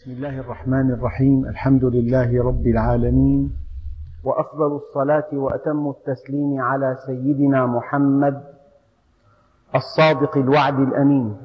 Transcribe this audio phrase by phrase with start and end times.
[0.00, 1.44] بسم الله الرحمن الرحيم.
[1.44, 3.52] الحمد لله رب العالمين.
[4.24, 8.42] وأفضل الصلاة وأتم التسليم على سيدنا محمد
[9.74, 11.36] الصادق الوعد الأمين.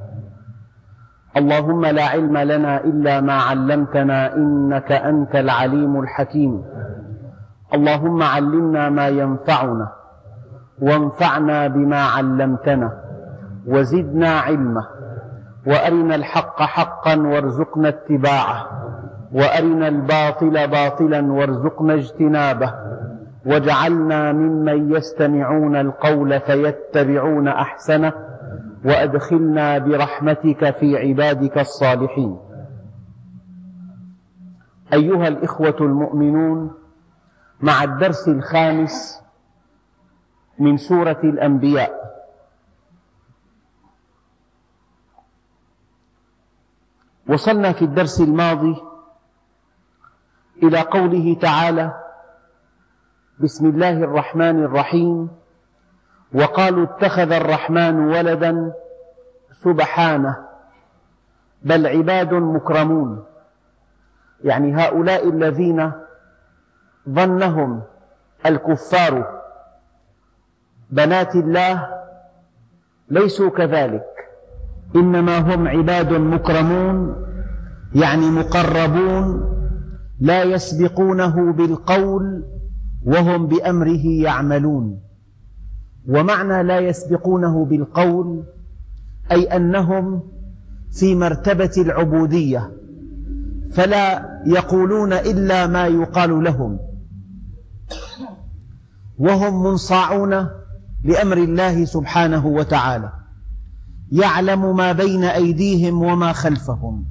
[1.37, 6.63] اللهم لا علم لنا إلا ما علمتنا إنك أنت العليم الحكيم.
[7.73, 9.91] اللهم علمنا ما ينفعنا
[10.81, 12.89] وانفعنا بما علمتنا
[13.67, 14.94] وزدنا علما.
[15.67, 18.67] وأرنا الحق حقا وارزقنا اتباعه
[19.33, 22.73] وأرنا الباطل باطلا وارزقنا اجتنابه
[23.45, 28.13] واجعلنا ممن يستمعون القول فيتبعون أحسنه
[28.85, 32.37] وأدخلنا برحمتك في عبادك الصالحين.
[34.93, 36.71] أيها الإخوة المؤمنون
[37.61, 39.21] مع الدرس الخامس
[40.59, 41.91] من سورة الأنبياء
[47.27, 48.75] وصلنا في الدرس الماضي
[50.63, 52.01] إلى قوله تعالى
[53.39, 55.29] بسم الله الرحمن الرحيم.
[56.33, 58.73] وقالوا اتخذ الرحمن ولدا
[59.51, 60.47] سبحانه
[61.63, 63.25] بل عباد مكرمون.
[64.43, 65.91] يعني هؤلاء الذين
[67.09, 67.83] ظنهم
[68.45, 69.41] الكفار
[70.89, 72.03] بنات الله
[73.09, 74.14] ليسوا كذلك.
[74.95, 77.15] إنما هم عباد مكرمون
[77.95, 79.55] يعني مقربون
[80.19, 82.43] لا يسبقونه بالقول
[83.05, 84.99] وهم بأمره يعملون.
[86.07, 88.43] ومعنى لا يسبقونه بالقول
[89.31, 90.23] أي أنهم
[90.99, 92.71] في مرتبة العبودية
[93.71, 96.79] فلا يقولون إلا ما يقال لهم.
[99.19, 100.47] وهم منصاعون
[101.03, 103.24] لأمر الله سبحانه وتعالى.
[104.11, 107.05] يعلم ما بين أيديهم وما خلفهم.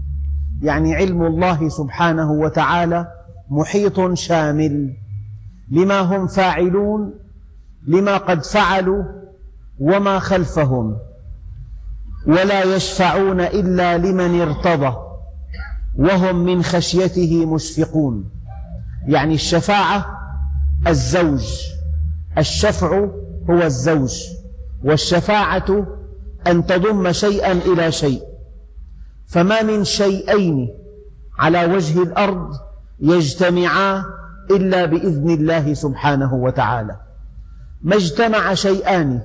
[0.62, 3.09] يعني علم الله سبحانه وتعالى
[3.50, 4.97] محيط شامل
[5.70, 7.15] لما هم فاعلون
[7.87, 9.05] لما قد فعلوا
[9.78, 10.97] وما خلفهم.
[12.27, 14.97] ولا يشفعون إلا لمن ارتضى
[15.97, 18.31] وهم من خشيته مشفقون.
[19.06, 20.06] يعني الشفاعة
[20.87, 21.44] الزوج
[22.38, 23.09] الشفع
[23.50, 24.15] هو الزوج
[24.84, 25.87] والشفاعة
[26.47, 28.22] أن تضم شيئا إلى شيء.
[29.27, 30.69] فما من شيئين
[31.38, 32.50] على وجه الأرض
[33.00, 34.05] يجتمعا
[34.50, 36.97] إلا بإذن الله سبحانه وتعالى.
[37.82, 39.21] ما اجتمع شيئان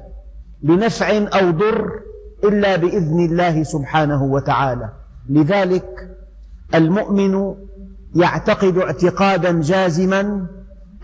[0.63, 1.90] لنفع أو ضر
[2.44, 4.90] إلا بإذن الله سبحانه وتعالى.
[5.30, 6.18] لذلك
[6.75, 7.56] المؤمن
[8.16, 10.47] يعتقد اعتقادا جازما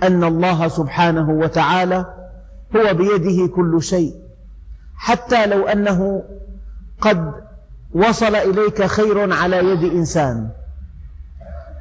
[0.04, 2.06] أن الله سبحانه وتعالى
[2.76, 4.25] هو بيده كل شيء.
[4.98, 6.24] حتى لو أنه
[7.02, 7.34] قد
[7.94, 10.50] وصل إليك خير على يد إنسان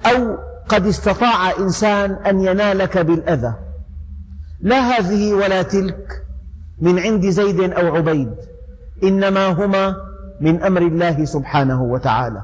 [0.07, 0.39] أو
[0.69, 3.55] قد استطاع إنسان أن ينالك بالأذى.
[4.61, 6.27] لا هذه ولا تلك
[6.81, 8.35] من عند زيد أو عبيد
[9.03, 9.97] إنما هما
[10.41, 12.43] من أمر الله سبحانه وتعالى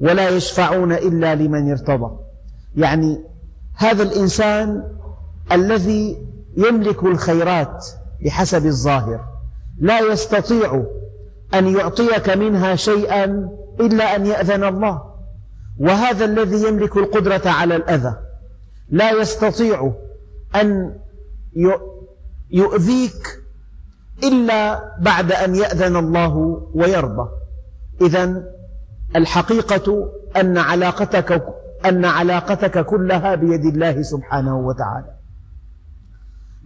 [0.00, 2.16] ولا يشفعون إلا لمن ارتضى.
[2.76, 3.24] يعني
[3.76, 4.84] هذا الإنسان
[5.52, 7.86] الذي يملك الخيرات
[8.24, 9.35] بحسب الظاهر.
[9.78, 10.84] لا يستطيع
[11.54, 13.48] أن يعطيك منها شيئا
[13.80, 15.02] إلا أن يأذن الله.
[15.78, 18.16] وهذا الذي يملك القدرة على الأذى.
[18.90, 19.92] لا يستطيع
[20.54, 20.98] أن
[22.50, 23.42] يؤذيك
[24.22, 26.36] إلا بعد أن يأذن الله
[26.74, 27.28] ويرضى.
[28.00, 28.42] إذا
[29.16, 31.44] الحقيقة أن علاقتك
[31.84, 35.16] أن علاقتك كلها بيد الله سبحانه وتعالى.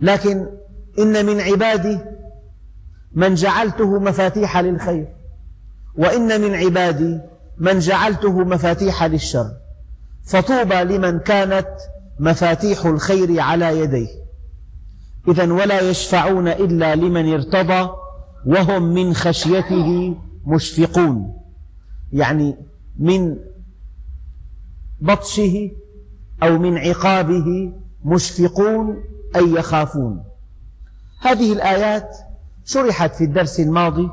[0.03, 0.47] لكن
[0.99, 1.99] إن من عبادي
[3.13, 5.09] من جعلته مفاتيح للخير.
[5.97, 7.21] وإن من عبادي
[7.59, 9.51] من جعلته مفاتيح للشر.
[10.25, 11.69] فطوبى لمن كانت
[12.21, 14.09] مفاتيح الخير على يديه.
[15.29, 17.91] إذا ولا يشفعون إلا لمن ارتضى
[18.47, 20.17] وهم من خشيته
[20.47, 21.37] مشفقون.
[22.13, 22.57] يعني
[22.99, 23.37] من
[25.01, 25.71] بطشه
[26.43, 27.73] أو من عقابه
[28.05, 29.05] مشفقون
[29.37, 30.25] أي يخافون.
[31.21, 32.17] هذه الآيات
[32.73, 34.11] شرحت في الدرس الماضي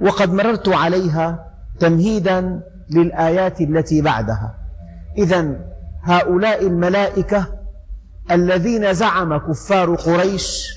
[0.00, 2.60] وقد مررت عليها تمهيدا
[2.90, 4.54] للآيات التي بعدها.
[5.18, 5.60] إذا
[6.02, 7.46] هؤلاء الملائكة
[8.30, 10.68] الذين زعم كفار قريش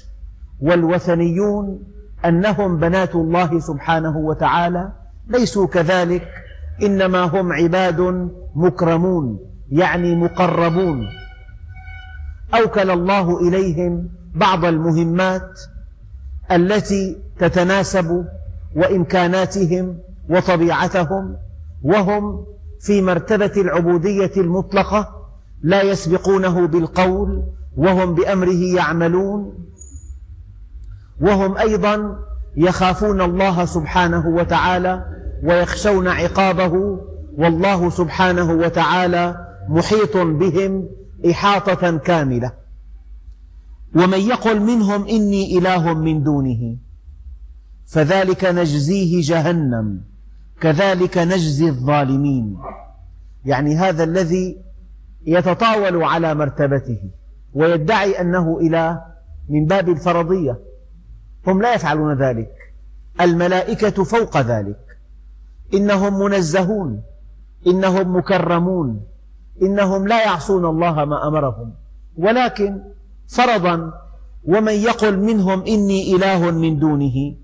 [0.61, 1.83] والوثنيون
[2.25, 4.91] أنهم بنات الله سبحانه وتعالى
[5.27, 6.27] ليسوا كذلك
[6.83, 9.39] إنما هم عباد مكرمون
[9.71, 11.07] يعني مقربون.
[12.53, 15.59] أوكل الله إليهم بعض المهمات
[16.51, 18.25] التي تتناسب
[18.75, 19.97] وإمكاناتهم
[20.29, 21.37] وطبيعتهم
[21.83, 22.45] وهم
[22.79, 25.09] في مرتبة العبودية المطلقة
[25.61, 27.43] لا يسبقونه بالقول
[27.77, 29.53] وهم بأمره يعملون
[31.21, 32.19] وهم أيضا
[32.57, 35.05] يخافون الله سبحانه وتعالى
[35.43, 36.99] ويخشون عقابه
[37.37, 40.89] والله سبحانه وتعالى محيط بهم
[41.31, 42.51] إحاطة كاملة.
[43.95, 46.77] ومن يقل منهم إني إله من دونه.
[47.85, 50.01] فذلك نجزيه جهنم
[50.61, 52.57] كذلك نجزي الظالمين.
[53.45, 54.57] يعني هذا الذي
[55.25, 56.99] يتطاول على مرتبته
[57.53, 59.01] ويدعي أنه إله
[59.49, 60.59] من باب الفرضية.
[61.47, 62.51] هم لا يفعلون ذلك.
[63.21, 64.79] الملائكة فوق ذلك.
[65.73, 67.03] إنهم منزهون
[67.67, 69.01] إنهم مكرمون
[69.61, 71.73] إنهم لا يعصون الله ما أمرهم.
[72.17, 72.81] ولكن
[73.27, 73.91] فرضا
[74.43, 77.35] ومن يقل منهم إني إله من دونه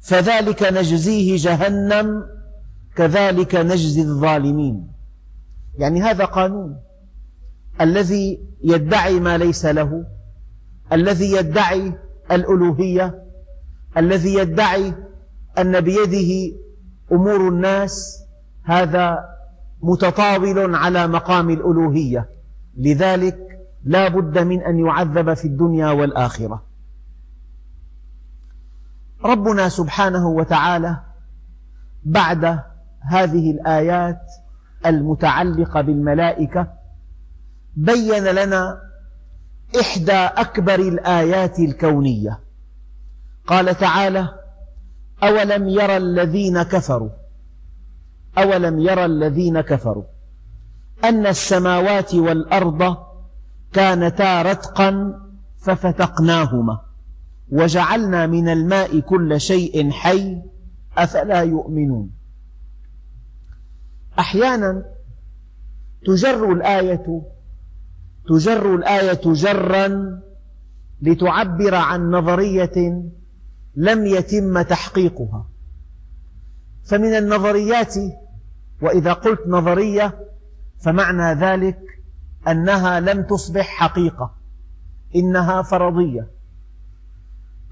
[0.00, 2.24] فذلك نجزيه جهنم
[2.96, 4.88] كذلك نجزي الظالمين.
[5.78, 6.76] يعني هذا قانون.
[7.80, 10.04] الذي يدعي ما ليس له
[10.92, 11.92] الذي يدعي
[12.32, 13.24] الألوهية
[13.96, 14.94] الذي يدعي
[15.58, 16.56] أن بيده
[17.12, 18.22] أمور الناس
[18.62, 19.18] هذا
[19.82, 22.28] متطاول على مقام الألوهية.
[22.78, 23.47] لذلك
[23.88, 26.62] لا بد من أن يعذب في الدنيا والآخرة.
[29.24, 31.00] ربنا سبحانه وتعالى
[32.04, 32.60] بعد
[33.00, 34.20] هذه الآيات
[34.86, 36.72] المتعلقة بالملائكة
[37.76, 38.80] بين لنا
[39.80, 42.40] إحدى أكبر الآيات الكونية.
[43.46, 44.28] قال تعالى
[45.22, 47.10] أولم يرى الذين كفروا؟
[48.38, 50.04] أولم يرى الذين كفروا
[51.04, 53.07] أن السماوات والأرض
[53.72, 55.20] كانتا رتقا
[55.58, 56.80] ففتقناهما
[57.50, 60.42] وجعلنا من الماء كل شيء حي
[60.98, 62.10] أفلا يؤمنون.
[64.18, 64.84] أحيانا
[66.06, 67.22] تجر الآية
[68.28, 70.20] تجر الآية جرا
[71.02, 73.02] لتعبر عن نظرية
[73.76, 75.48] لم يتم تحقيقها.
[76.84, 77.94] فمن النظريات
[78.82, 80.18] وإذا قلت نظرية
[80.84, 81.78] فمعنى ذلك
[82.48, 84.34] أنها لم تصبح حقيقة.
[85.16, 86.26] إنها فرضية.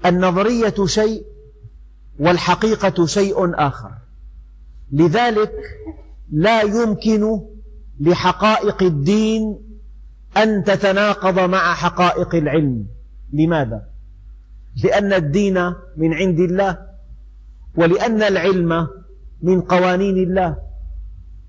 [0.05, 1.25] النظرية شيء
[2.19, 3.91] والحقيقة شيء آخر.
[4.91, 5.51] لذلك
[6.31, 7.41] لا يمكن
[7.99, 9.59] لحقائق الدين
[10.37, 12.87] أن تتناقض مع حقائق العلم.
[13.33, 13.89] لماذا؟
[14.83, 16.77] لأن الدين من عند الله
[17.75, 18.87] ولأن العلم
[19.41, 20.57] من قوانين الله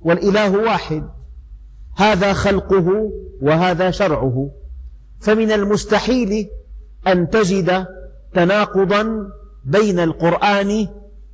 [0.01, 1.09] والإله واحد.
[1.99, 3.11] هذا خلقه
[3.43, 4.51] وهذا شرعه.
[5.21, 6.49] فمن المستحيل
[7.07, 7.87] أن تجد
[8.35, 9.27] تناقضا
[9.65, 10.89] بين القرآن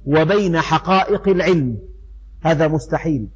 [0.06, 1.78] وبين حقائق العلم.
[2.42, 3.28] هذا مستحيل.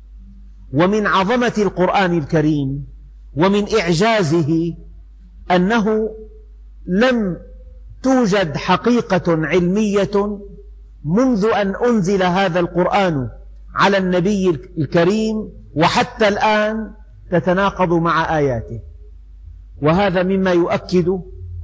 [0.73, 2.87] ومن عظمة القرآن الكريم
[3.37, 4.75] ومن إعجازه
[5.51, 6.11] أنه
[6.87, 7.37] لم
[8.03, 10.41] توجد حقيقة علمية
[11.05, 13.29] منذ أن أنزل هذا القرآن
[13.75, 16.91] على النبي الكريم وحتى الآن
[17.31, 18.81] تتناقض مع آياته.
[19.83, 21.09] وهذا مما يؤكد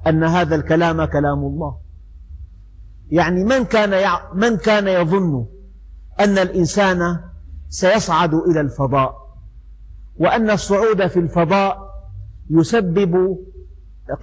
[0.07, 1.77] أن هذا الكلام كلام الله.
[3.11, 5.47] يعني من كان من كان يظن
[6.21, 7.21] أن الإنسان
[7.69, 9.15] سيصعد إلى الفضاء
[10.17, 11.79] وأن الصعود في الفضاء
[12.51, 13.39] يسبب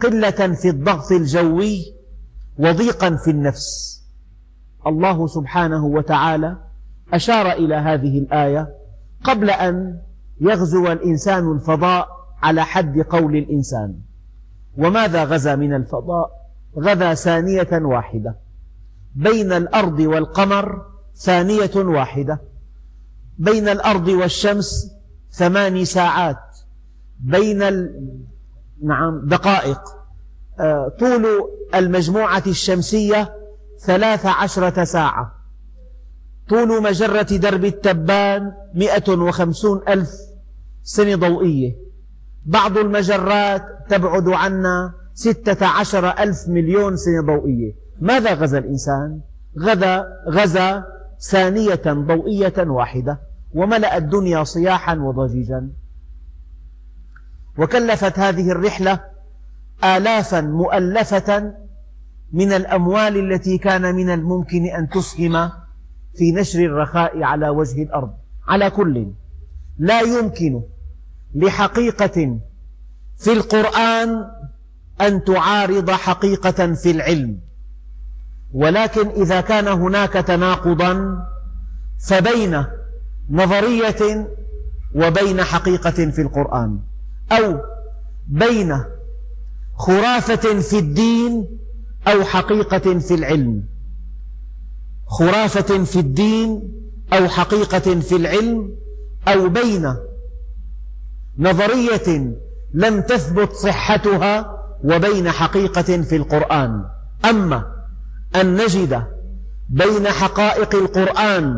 [0.01, 1.77] قلة في الضغط الجوي
[2.59, 4.01] وضيقا في النفس.
[4.87, 6.57] الله سبحانه وتعالى
[7.13, 8.69] أشار إلى هذه الآية
[9.23, 10.01] قبل أن
[10.41, 12.07] يغزو الإنسان الفضاء
[12.43, 13.95] على حد قول الإنسان.
[14.77, 16.31] وماذا غزا من الفضاء؟
[16.77, 18.35] غزا ثانية واحدة.
[19.15, 22.41] بين الأرض والقمر ثانية واحدة.
[23.39, 24.91] بين الأرض والشمس
[25.31, 26.57] ثماني ساعات.
[27.19, 27.59] بين.
[28.83, 29.81] نعم دقائق.
[30.59, 31.25] آه، طول
[31.75, 33.33] المجموعة الشمسية
[33.79, 35.35] ثلاث عشرة ساعة.
[36.49, 40.30] طول مجرة درب التبان مئة وخمسون ألف
[40.83, 41.75] سنة ضوئية.
[42.45, 47.73] بعض المجرات تبعد عنا ستة عشر ألف مليون سنة ضوئية.
[48.01, 49.19] ماذا غزا الإنسان؟
[49.59, 50.83] غزا, غزا
[51.19, 53.19] ثانية ضوئية واحدة.
[53.53, 55.69] وملأ الدنيا صياحا وضجيجا.
[57.57, 58.99] وكلفت هذه الرحلة
[59.83, 61.53] آلافا مؤلفة
[62.33, 65.49] من الأموال التي كان من الممكن أن تسهم
[66.15, 68.13] في نشر الرخاء على وجه الأرض.
[68.47, 69.07] على كل.
[69.77, 70.61] لا يمكن
[71.35, 72.39] لحقيقة
[73.17, 74.25] في القرآن
[75.01, 77.39] أن تعارض حقيقة في العلم.
[78.53, 81.17] ولكن إذا كان هناك تناقضا
[82.07, 82.65] فبين
[83.29, 84.27] نظرية
[84.95, 86.79] وبين حقيقة في القرآن
[87.31, 87.57] أو
[88.27, 88.83] بين
[89.75, 91.59] خرافة في الدين
[92.07, 93.63] أو حقيقة في العلم.
[95.07, 96.71] خرافة في الدين
[97.13, 98.75] أو حقيقة في العلم
[99.27, 99.95] أو بين
[101.37, 102.35] نظرية
[102.73, 106.85] لم تثبت صحتها وبين حقيقة في القرآن.
[107.29, 107.65] أما
[108.35, 109.03] أن نجد
[109.69, 111.55] بين حقائق القرآن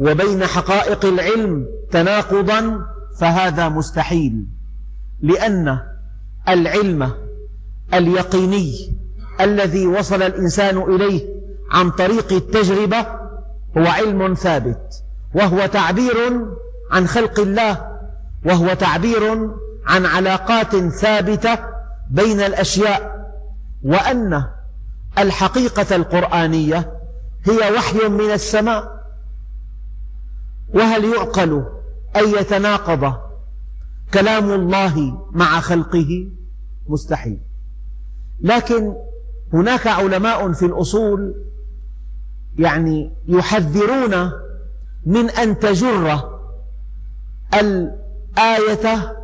[0.00, 2.86] وبين حقائق العلم تناقضا
[3.18, 4.46] فهذا مستحيل
[5.20, 5.78] لأن
[6.48, 7.10] العلم
[7.94, 8.96] اليقيني
[9.40, 11.28] الذي وصل الإنسان إليه
[11.70, 13.00] عن طريق التجربة
[13.78, 16.14] هو علم ثابت وهو تعبير
[16.90, 17.98] عن خلق الله
[18.44, 19.50] وهو تعبير
[19.86, 21.58] عن علاقات ثابتة
[22.10, 23.30] بين الأشياء
[23.82, 24.44] وأن
[25.18, 26.92] الحقيقة القرآنية
[27.44, 29.00] هي وحي من السماء.
[30.74, 31.64] وهل يعقل
[32.16, 33.14] أن يتناقض
[34.14, 36.28] كلام الله مع خلقه؟
[36.86, 37.40] مستحيل.
[38.40, 38.94] لكن
[39.52, 41.34] هناك علماء في الأصول
[42.58, 44.32] يعني يحذرون
[45.06, 46.29] من أن تجر
[47.54, 49.16] الآية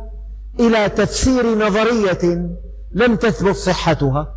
[0.59, 2.49] إلى تفسير نظرية
[2.91, 4.35] لم تثبت صحتها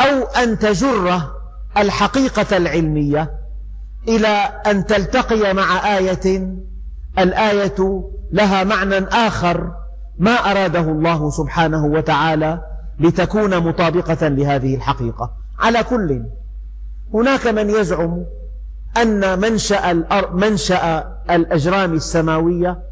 [0.00, 1.20] أو أن تجر
[1.76, 3.30] الحقيقة العلمية
[4.08, 4.28] إلى
[4.66, 6.56] أن تلتقي مع آية
[7.18, 9.72] الآية لها معنى آخر
[10.18, 12.60] ما أراده الله سبحانه وتعالى
[13.00, 15.30] لتكون مطابقة لهذه الحقيقة.
[15.58, 16.22] على كل
[17.14, 18.24] هناك من يزعم
[18.96, 19.92] أن منشأ,
[20.32, 22.82] منشأ الأجرام السماوية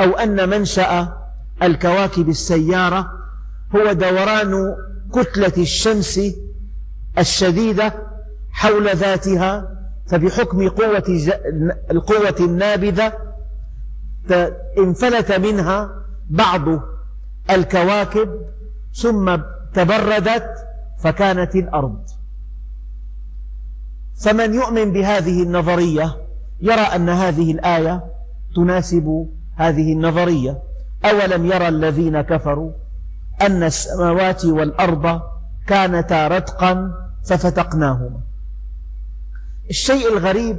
[0.00, 1.16] أو أن منشأ
[1.62, 3.10] الكواكب السيارة
[3.76, 4.76] هو دوران
[5.12, 6.20] كتلة الشمس
[7.18, 7.94] الشديدة
[8.52, 9.70] حول ذاتها
[10.06, 11.04] فبحكم قوة
[11.90, 13.12] القوة النابذة
[14.78, 15.90] انفلت منها
[16.30, 16.62] بعض
[17.50, 18.40] الكواكب
[18.94, 19.36] ثم
[19.74, 20.46] تبردت
[20.98, 22.13] فكانت الأرض.
[24.20, 26.16] فمن يؤمن بهذه النظرية
[26.60, 28.04] يرى أن هذه الآية
[28.56, 30.62] تناسب هذه النظرية.
[31.04, 32.72] أولم يرى الذين كفروا
[33.42, 35.20] أن السماوات والأرض
[35.66, 36.92] كانتا رتقا
[37.24, 38.20] ففتقناهما.
[39.70, 40.58] الشيء الغريب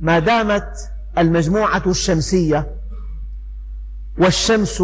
[0.00, 2.76] ما دامت المجموعة الشمسية
[4.18, 4.82] والشمس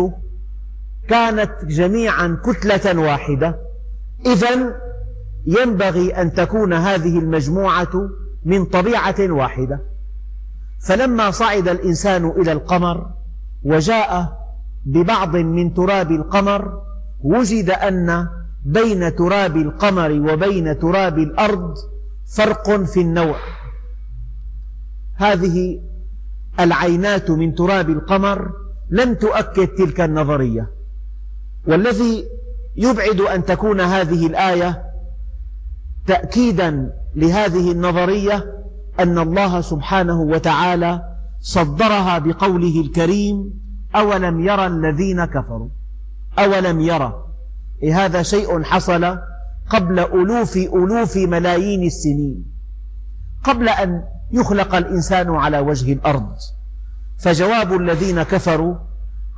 [1.09, 3.59] كانت جميعا كتلة واحدة
[4.27, 4.75] إذا
[5.47, 8.11] ينبغي أن تكون هذه المجموعة
[8.45, 9.81] من طبيعة واحدة.
[10.87, 13.11] فلما صعد الإنسان إلى القمر
[13.63, 14.39] وجاء
[14.85, 16.83] ببعض من تراب القمر
[17.21, 18.29] وجد أن
[18.65, 21.75] بين تراب القمر وبين تراب الأرض
[22.37, 23.37] فرق في النوع.
[25.15, 25.81] هذه
[26.61, 28.51] العينات من تراب القمر
[28.91, 30.71] لم تؤكد تلك النظرية.
[31.67, 32.25] والذي
[32.77, 34.92] يبعد أن تكون هذه الآية
[36.06, 38.44] تأكيدا لهذه النظرية
[39.00, 41.02] أن الله سبحانه وتعالى
[41.40, 43.62] صدرها بقوله الكريم
[43.94, 45.68] أولم يرى الذين كفروا؟
[46.38, 47.25] أولم يرى
[47.82, 49.18] إيه هذا شيء حصل
[49.68, 52.44] قبل ألوف ألوف ملايين السنين.
[53.44, 56.37] قبل أن يخلق الإنسان على وجه الأرض.
[57.18, 58.75] فجواب الذين كفروا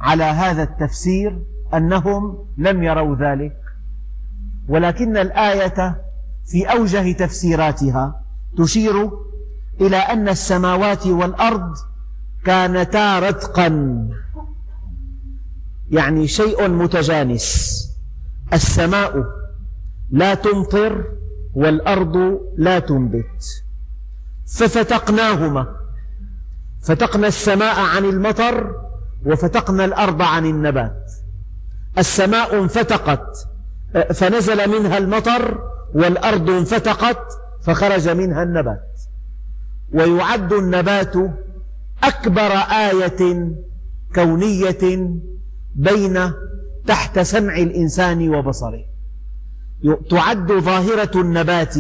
[0.01, 1.43] على هذا التفسير
[1.75, 3.57] أنهم لم يروا ذلك.
[4.69, 6.05] ولكن الآية
[6.47, 8.25] في أوجه تفسيراتها
[8.59, 9.11] تشير
[9.81, 11.75] إلى أن السماوات والأرض
[12.45, 13.69] كانتا رتقا
[15.91, 17.81] يعني شيء متجانس.
[18.53, 19.25] السماء
[20.11, 21.05] لا تمطر
[21.55, 23.65] والأرض لا تنبت.
[24.47, 25.67] ففتقناهما
[26.83, 28.75] فتقنا السماء عن المطر
[29.27, 31.13] وفتقنا الأرض عن النبات.
[31.99, 33.49] السماء انفتقت
[34.15, 37.27] فنزل منها المطر والأرض انفتقت
[37.63, 39.01] فخرج منها النبات.
[39.93, 41.15] ويعد النبات
[42.03, 42.51] أكبر
[42.91, 43.53] آية
[44.15, 45.11] كونية
[45.75, 46.33] بين
[46.87, 48.85] تحت سمع الإنسان وبصره.
[50.11, 51.75] تعد ظاهرة النبات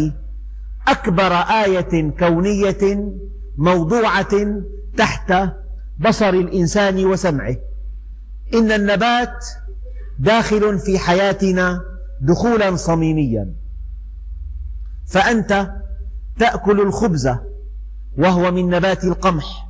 [0.88, 3.12] أكبر آية كونية
[3.56, 4.62] موضوعة
[4.96, 5.34] تحت
[5.98, 7.56] بصر الإنسان وسمعه.
[8.54, 9.46] إن النبات
[10.18, 11.80] داخل في حياتنا
[12.20, 13.63] دخولا صميميا.
[15.06, 15.70] فأنت
[16.38, 17.28] تأكل الخبز
[18.18, 19.68] وهو من نبات القمح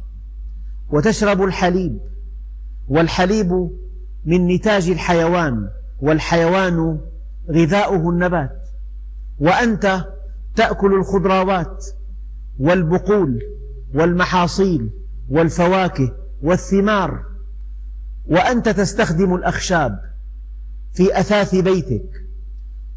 [0.91, 2.00] وتشرب الحليب
[2.88, 3.71] والحليب
[4.25, 5.69] من نتاج الحيوان
[6.00, 7.00] والحيوان
[7.50, 8.69] غذاؤه النبات.
[9.38, 10.05] وأنت
[10.57, 11.87] تأكل الخضروات
[12.59, 13.43] والبقول
[13.95, 14.91] والمحاصيل
[15.31, 17.25] والفواكه والثمار.
[18.26, 20.00] وأنت تستخدم الأخشاب
[20.93, 22.11] في أثاث بيتك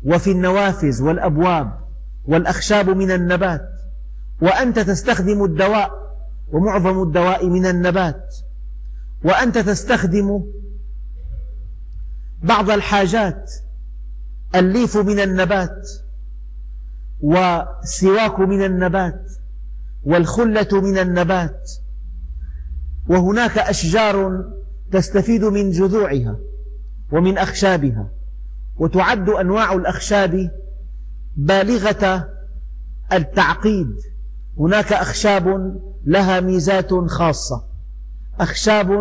[0.04, 1.87] وفي النوافذ والأبواب.
[2.28, 3.70] والأخشاب من النبات
[4.42, 5.92] وأنت تستخدم الدواء
[6.52, 8.36] ومعظم الدواء من النبات
[9.24, 10.44] وأنت تستخدم
[12.44, 13.52] بعض الحاجات
[14.56, 15.90] الليف من النبات
[17.20, 19.32] والسواك من النبات
[20.04, 21.72] والخلة من النبات
[23.10, 24.46] وهناك أشجار
[24.92, 26.40] تستفيد من جذوعها
[27.12, 28.10] ومن أخشابها
[28.78, 30.52] وتعد أنواع الأخشاب
[31.38, 32.30] بالغة
[33.14, 33.96] التعقيد.
[34.60, 35.76] هناك أخشاب
[36.06, 37.64] لها ميزات خاصة.
[38.40, 38.92] أخشاب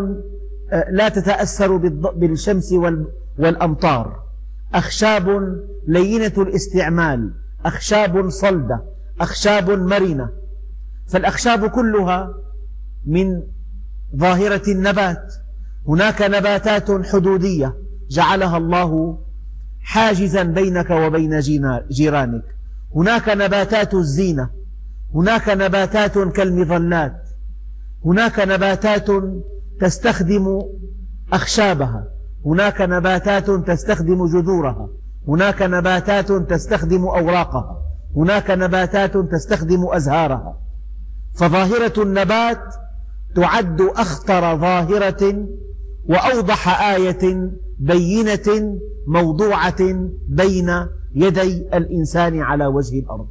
[0.71, 1.77] آه، لا تتأثر
[2.17, 2.73] بالشمس
[3.39, 4.23] والأمطار.
[4.75, 7.33] أخشاب لينة الاستعمال.
[7.65, 8.83] أخشاب صلدة.
[9.21, 10.29] أخشاب مرنة.
[11.07, 12.35] فالأخشاب كلها
[13.07, 13.43] من
[14.17, 15.35] ظاهرة النبات.
[15.89, 17.75] هناك نباتات حدودية
[18.11, 19.19] جعلها الله
[19.87, 21.41] حاجزا بينك وبين
[21.91, 22.45] جيرانك.
[22.97, 24.51] هناك نباتات الزينة.
[25.15, 27.23] هناك نباتات كالمظلات.
[28.05, 29.09] هناك نباتات
[29.81, 30.63] تستخدم
[31.33, 32.05] أخشابها.
[32.47, 34.89] هناك نباتات تستخدم جذورها.
[35.29, 37.83] هناك نباتات تستخدم أوراقها.
[38.17, 40.59] هناك نباتات تستخدم أزهارها.
[41.35, 42.75] فظاهرة النبات
[43.37, 45.47] تعد أخطر ظاهرة
[46.09, 53.29] وأوضح آية بينة موضوعة بين يدي الإنسان على وجه الأرض.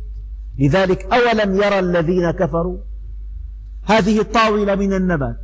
[0.60, 2.78] لذلك أولم يرى الذين كفروا؟
[3.84, 5.38] هذه الطاولة من النبات.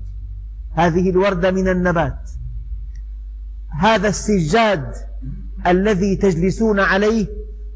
[0.72, 2.32] هذه الوردة من النبات.
[3.80, 4.94] هذا السجاد
[5.68, 7.28] الذي تجلسون عليه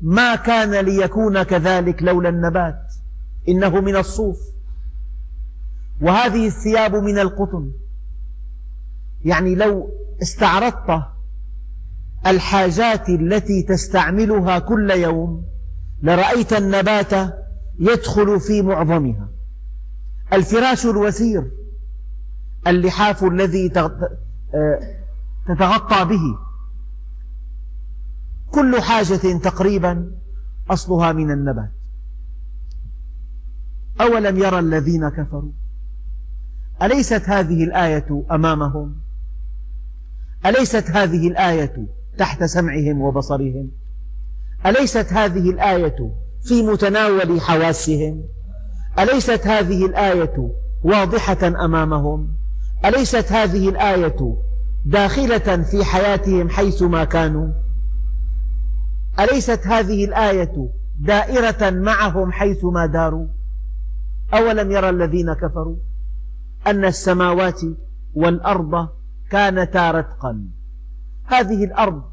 [0.01, 2.93] ما كان ليكون كذلك لولا النبات.
[3.47, 4.37] إنه من الصوف.
[6.01, 7.71] وهذه الثياب من القطن.
[9.25, 9.89] يعني لو
[10.21, 11.14] استعرضت
[12.27, 15.45] الحاجات التي تستعملها كل يوم.
[16.01, 17.13] لرأيت النبات
[17.79, 19.29] يدخل في معظمها.
[20.33, 21.51] الفراش الوسير
[22.67, 23.99] اللحاف الذي آه،
[25.47, 26.37] تتغطى به.
[28.51, 30.11] كل حاجة تقريبا
[30.69, 31.71] أصلها من النبات.
[34.01, 35.51] أولم يرى الذين كفروا؟
[36.81, 38.95] أليست هذه الآية أمامهم؟
[40.45, 43.71] أليست هذه الآية تحت سمعهم وبصرهم.
[44.65, 46.11] أليست هذه الآية
[46.43, 48.23] في متناول حواسهم؟
[48.99, 50.51] أليست هذه الآية
[50.83, 52.33] واضحة أمامهم؟
[52.85, 54.37] أليست هذه الآية
[54.85, 57.47] داخلة في حياتهم حيثما كانوا؟
[59.19, 63.27] أليست هذه الآية دائرة معهم حيثما داروا؟
[64.33, 65.75] أولم يرى الذين كفروا
[66.67, 67.61] أن السماوات
[68.13, 68.87] والأرض
[69.31, 70.54] كانتا رتقا؟
[71.25, 72.03] هذه الأرض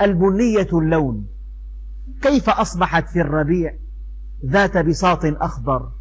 [0.00, 1.26] البنية اللون.
[2.22, 3.74] كيف أصبحت في الربيع
[4.46, 5.92] ذات بساط أخضر؟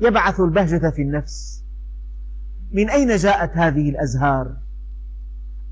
[0.00, 1.64] يبعث البهجة في النفس.
[2.72, 4.56] من أين جاءت هذه الأزهار؟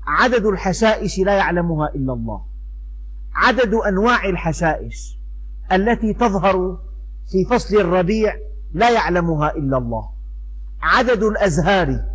[0.07, 2.45] عدد الحشائش لا يعلمها إلا الله.
[3.33, 5.19] عدد أنواع الحشائش
[5.71, 6.79] التي تظهر
[7.31, 8.35] في فصل الربيع
[8.73, 10.09] لا يعلمها إلا الله.
[10.81, 12.05] عدد الأزهار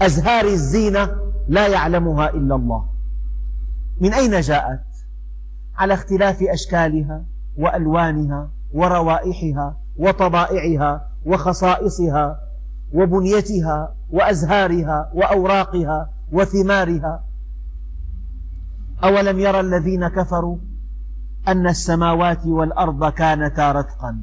[0.00, 2.88] أزهار الزينة لا يعلمها إلا الله.
[4.00, 4.84] من أين جاءت؟
[5.76, 7.24] على اختلاف أشكالها
[7.58, 12.40] وألوانها وروائحها وطبائعها وخصائصها
[12.92, 17.24] وبنيتها وأزهارها وأوراقها وثمارها.
[19.04, 20.58] أولم يرى الذين كفروا
[21.48, 24.16] أن السماوات والأرض كانتا رتقا؟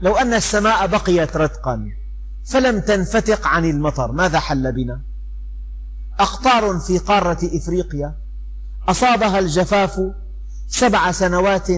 [0.00, 1.90] لو أن السماء بقيت رتقا
[2.44, 5.11] فلم تنفتق عن المطر ماذا حل بنا؟
[6.20, 8.14] أقطار في قارة إفريقيا
[8.88, 10.00] أصابها الجفاف
[10.68, 11.68] سبع سنوات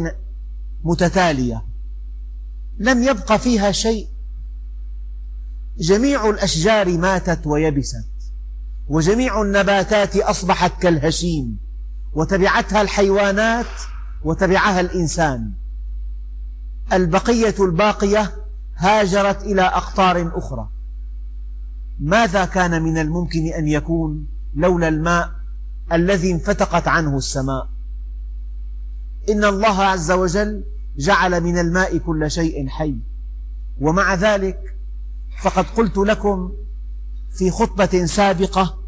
[0.85, 1.65] متتالية.
[2.79, 4.09] لم يبق فيها شيء.
[5.79, 8.07] جميع الأشجار ماتت ويبست
[8.89, 11.59] وجميع النباتات أصبحت كالهشيم
[12.13, 13.67] وتبعتها الحيوانات
[14.25, 15.53] وتبعها الإنسان.
[16.93, 18.35] البقية الباقية
[18.77, 20.74] هاجرت إلى أقطار أخرى.
[22.01, 25.31] ماذا كان من الممكن أن يكون لولا الماء
[25.93, 27.69] الذي انفتقت عنه السماء؟
[29.29, 30.65] إن الله عز وجل
[30.97, 32.97] جعل من الماء كل شيء حي.
[33.81, 34.77] ومع ذلك
[35.43, 36.53] فقد قلت لكم
[37.31, 38.79] في خطبة سابقة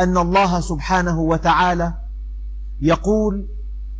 [0.00, 1.94] أن الله سبحانه وتعالى
[2.80, 3.48] يقول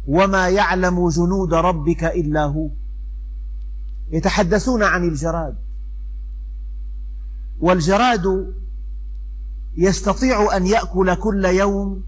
[0.06, 2.68] وما يعلم جنود ربك إلا هو
[4.10, 5.56] يتحدثون عن الجراد.
[7.62, 8.54] والجراد
[9.76, 12.04] يستطيع أن يأكل كل يوم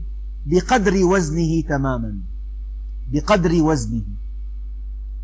[0.46, 2.18] بقدر وزنه تماما.
[3.12, 4.02] بقدر وزنه.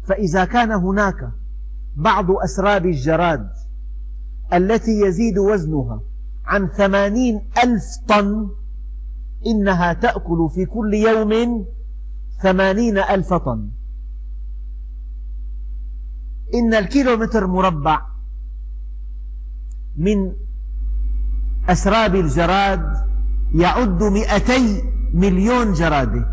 [0.05, 1.31] فإذا كان هناك
[1.97, 3.51] بعض أسراب الجراد
[4.53, 6.03] التي يزيد وزنها
[6.45, 8.49] عن ثمانين ألف طن
[9.47, 11.67] إنها تأكل في كل يوم
[12.43, 13.71] ثمانين ألف طن.
[16.55, 18.10] إن الكيلومتر مربع
[20.01, 20.33] من
[21.69, 22.93] أسراب الجراد
[23.55, 24.83] يعد مئتي
[25.15, 26.27] مليون جرادة.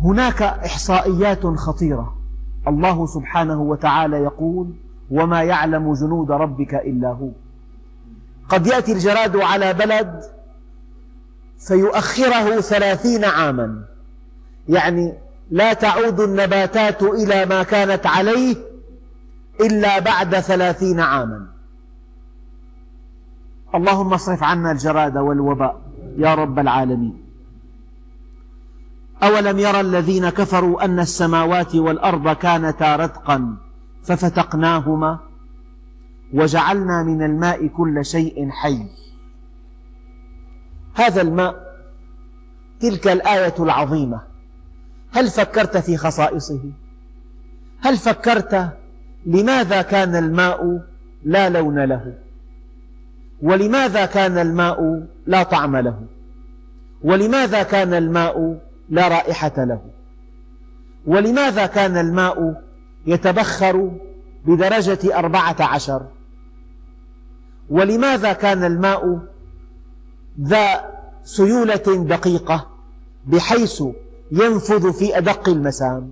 [0.00, 2.16] هناك إحصائيات خطيرة.
[2.68, 4.74] الله سبحانه وتعالى يقول
[5.10, 7.30] وما يعلم جنود ربك إلا هو
[8.48, 10.22] قد يأتي الجراد على بلد
[11.68, 13.84] فيؤخره ثلاثين عاما.
[14.68, 15.14] يعني
[15.50, 18.67] لا تعود النباتات إلى ما كانت عليه
[19.60, 21.46] إلا بعد ثلاثين عاما.
[23.74, 25.80] اللهم اصرف عنا الجراد والوباء
[26.16, 27.24] يا رب العالمين.
[29.22, 33.56] أولم يرى الذين كفروا أن السماوات والأرض كانتا رتقا
[34.04, 35.18] ففتقناهما
[36.34, 38.86] وجعلنا من الماء كل شيء حي.
[40.94, 41.68] هذا الماء
[42.80, 44.22] تلك الآية العظيمة.
[45.12, 46.72] هل فكرت في خصائصه؟
[47.80, 48.77] هل فكرت
[49.26, 50.82] لماذا كان الماء
[51.24, 52.14] لا لون له؟
[53.42, 56.00] ولماذا كان الماء لا طعم له؟
[57.02, 59.80] ولماذا كان الماء لا رائحة له
[61.06, 62.62] ولماذا كان الماء
[63.06, 63.90] يتبخر
[64.46, 66.06] بدرجة أربعة عشر
[67.70, 69.18] ولماذا كان الماء
[70.40, 70.84] ذا
[71.22, 72.66] سيولة دقيقة
[73.26, 73.82] بحيث
[74.32, 76.10] ينفذ في أدق المسام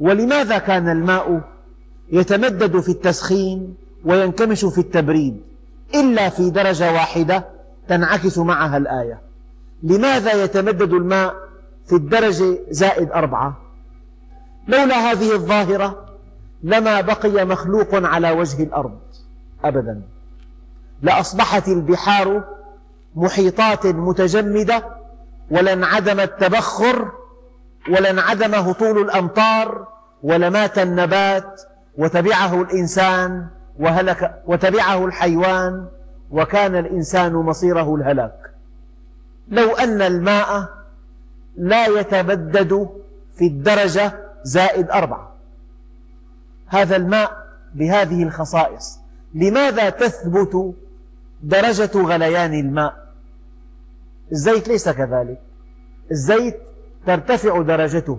[0.00, 1.40] ولماذا كان الماء
[2.12, 5.42] يتمدد في التسخين وينكمش في التبريد
[5.94, 7.44] إلا في درجة واحدة
[7.88, 9.20] تنعكس معها الآية؟
[9.82, 11.34] لماذا يتمدد الماء
[11.86, 13.56] في الدرجة زائد أربعة؟
[14.68, 16.04] لولا هذه الظاهرة
[16.62, 18.98] لما بقي مخلوق على وجه الأرض
[19.64, 20.02] أبدا.
[21.02, 22.44] لأصبحت البحار
[23.14, 24.84] محيطات متجمدة
[25.50, 27.12] ولانعدم التبخر
[27.90, 29.88] ولانعدم هطول الأمطار
[30.22, 31.62] ولمات النبات
[31.98, 33.46] وتبعه الإنسان
[33.78, 35.86] وهلك وتبعه الحيوان
[36.30, 38.50] وكان الإنسان مصيره الهلاك.
[39.48, 40.68] لو أن الماء
[41.56, 42.88] لا يتبدد
[43.38, 45.34] في الدرجة زائد أربعة.
[46.66, 48.98] هذا الماء بهذه الخصائص.
[49.34, 50.74] لماذا تثبت
[51.42, 53.08] درجة غليان الماء؟
[54.32, 55.40] الزيت ليس كذلك.
[56.10, 56.67] الزيت
[57.06, 58.18] ترتفع درجته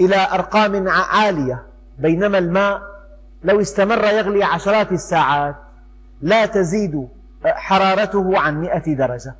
[0.00, 1.62] إلى أرقام عالية
[1.98, 2.82] بينما الماء
[3.44, 5.56] لو استمر يغلي عشرات الساعات
[6.22, 7.08] لا تزيد
[7.44, 9.34] حرارته عن مئة درجة.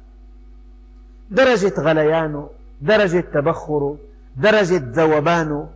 [1.31, 2.48] درجة غليانه
[2.81, 3.96] درجة تبخره
[4.37, 5.68] درجة ذوبانه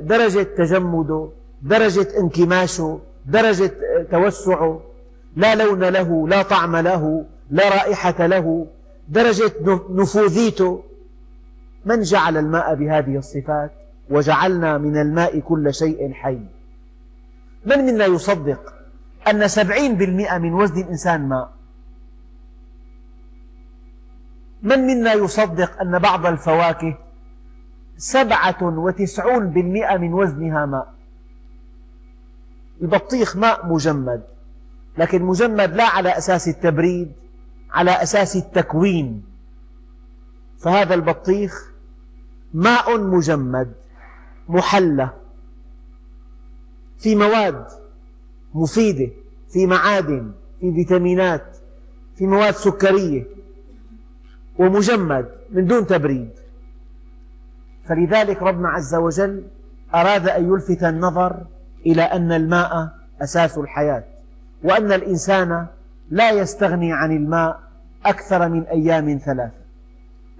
[0.00, 1.28] درجة تجمده
[1.62, 3.70] درجة انكماشه درجة
[4.10, 4.80] توسعه
[5.36, 8.66] لا لون له لا طعم له لا رائحة له
[9.08, 9.52] درجة
[9.90, 10.82] نفوذيته
[11.88, 13.72] من جعل الماء بهذه الصفات
[14.10, 16.40] وجعلنا من الماء كل شيء حي.
[17.66, 18.74] من منا يصدق
[19.30, 21.50] أن سبعين بالمئة من وزن الإنسان ماء؟
[24.62, 26.98] من منا يصدق أن بعض الفواكه
[27.96, 30.94] سبعة وتسعون بالمئة من وزنها ماء؟
[32.82, 34.22] البطيخ ماء مجمد
[34.98, 37.12] لكن مجمد لا على أساس التبريد
[37.70, 39.24] على أساس التكوين.
[40.58, 41.67] فهذا البطيخ
[42.54, 43.72] ماء مجمد
[44.48, 45.10] محلى
[46.98, 47.66] في مواد
[48.54, 49.10] مفيدة
[49.52, 51.56] في معادن في فيتامينات
[52.16, 53.24] في مواد سكرية
[54.58, 56.30] ومجمد من دون تبريد.
[57.84, 59.44] فلذلك ربنا عز وجل
[59.94, 61.46] أراد أن يلفت النظر
[61.86, 64.04] إلى أن الماء أساس الحياة
[64.64, 65.66] وأن الإنسان
[66.10, 67.60] لا يستغني عن الماء
[68.06, 69.58] أكثر من أيام ثلاثة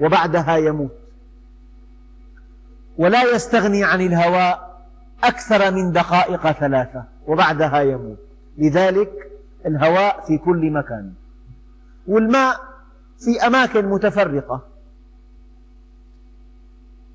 [0.01, 0.98] وبعدها يموت.
[2.99, 4.85] ولا يستغني عن الهواء
[5.25, 8.19] أكثر من دقائق ثلاثة وبعدها يموت.
[8.59, 9.11] لذلك
[9.67, 11.13] الهواء في كل مكان.
[12.07, 12.61] والماء
[13.25, 14.63] في أماكن متفرقة.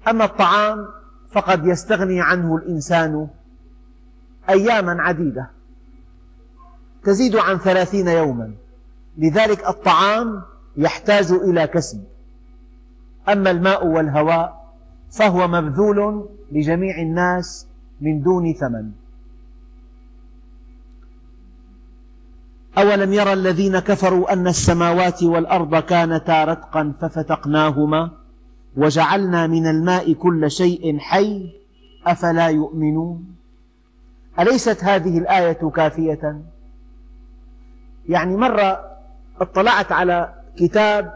[0.08, 0.88] أما الطعام
[1.32, 3.28] فقد يستغني عنه الإنسان
[4.50, 5.50] أياما عديدة.
[7.04, 8.52] تزيد عن ثلاثين يوما.
[9.18, 10.42] لذلك الطعام
[10.78, 12.04] يحتاج إلى كسب.
[13.30, 14.63] أما الماء والهواء
[15.14, 17.68] فهو مبذول لجميع الناس
[18.02, 18.92] من دون ثمن
[22.78, 28.12] أولم يرى الذين كفروا أن السماوات والأرض كانتا رتقا ففتقناهما
[28.78, 31.50] وجعلنا من الماء كل شيء حي
[32.06, 33.36] أفلا يؤمنون
[34.40, 36.42] أليست هذه الآية كافية؟
[38.10, 38.80] يعني مرة
[39.42, 41.14] اطلعت على كتاب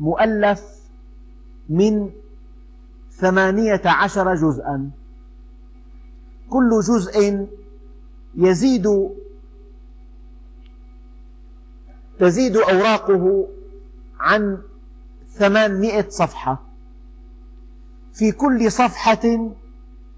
[0.00, 0.62] مؤلف
[1.68, 2.10] من
[3.22, 4.90] ثمانية عشر جزءا.
[6.50, 7.46] كل جزء
[8.34, 8.88] يزيد
[12.18, 13.48] تزيد أوراقه
[14.20, 14.58] عن
[15.28, 16.62] ثمانمائة صفحة.
[18.12, 19.50] في كل صفحة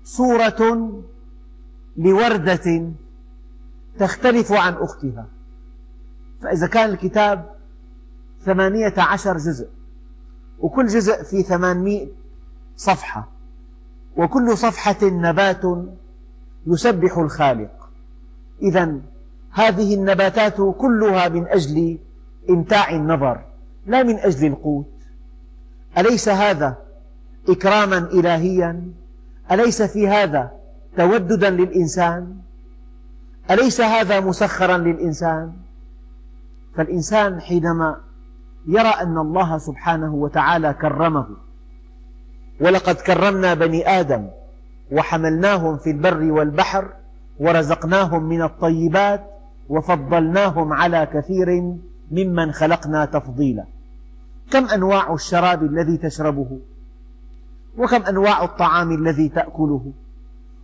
[0.04, 0.92] صورة
[1.96, 2.92] لوردة
[3.98, 5.26] تختلف عن أختها.
[6.42, 7.54] فإذا كان الكتاب
[8.40, 9.68] ثمانية عشر جزء
[10.58, 12.23] وكل جزء في ثمانمائة
[12.76, 13.28] صفحة.
[14.16, 15.62] وكل صفحة نبات
[16.66, 17.88] يسبح الخالق.
[18.62, 18.98] إذا
[19.50, 21.98] هذه النباتات كلها من أجل
[22.50, 23.40] إمتاع النظر
[23.86, 24.90] لا من أجل القوت.
[25.98, 26.76] أليس هذا
[27.48, 28.90] إكراما إلهيا؟
[29.52, 30.50] أليس في هذا
[30.96, 32.36] توددا للإنسان؟
[33.50, 35.52] أليس هذا مسخرا للإنسان؟
[36.76, 38.00] فالإنسان حينما
[38.66, 41.26] يرى أن الله سبحانه وتعالى كرمه
[42.60, 44.28] ولقد كرمنا بني آدم
[44.92, 46.92] وحملناهم في البر والبحر
[47.40, 49.30] ورزقناهم من الطيبات
[49.68, 51.76] وفضلناهم على كثير
[52.10, 53.64] ممن خلقنا تفضيلا.
[54.50, 56.58] كم أنواع الشراب الذي تشربه؟
[57.78, 59.92] وكم أنواع الطعام الذي تأكله؟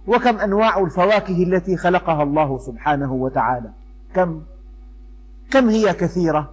[0.07, 3.71] وكم أنواع الفواكه التي خلقها الله سبحانه وتعالى؟
[4.15, 4.43] كم؟
[5.51, 6.51] كم هي كثيرة؟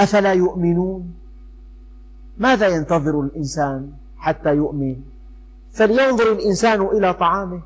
[0.00, 1.21] أفلا يؤمنون؟
[2.38, 4.96] ماذا ينتظر الإنسان حتى يؤمن؟
[5.72, 7.60] فلينظر الإنسان إلى طعامه.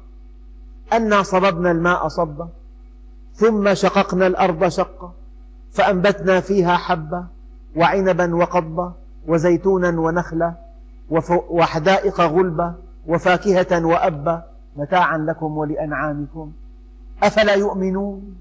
[0.92, 2.48] أنا صببنا الماء صبا
[3.34, 5.12] ثم شققنا الأرض شقا
[5.70, 7.26] فأنبتنا فيها حبا
[7.76, 8.92] وعنبا وقضبا
[9.28, 10.52] وزيتونا ونخلا
[11.50, 12.74] وحدائق غلبا
[13.06, 14.42] وفاكهة وأبا
[14.76, 16.52] متاعا لكم ولأنعامكم.
[17.22, 18.36] أفلا يؤمنون؟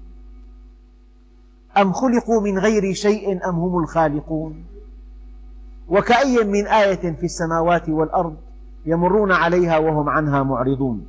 [1.76, 4.64] أم خلقوا من غير شيء أم هم الخالقون؟
[5.88, 8.36] وكأي من آية في السماوات والأرض
[8.86, 11.06] يمرون عليها وهم عنها معرضون.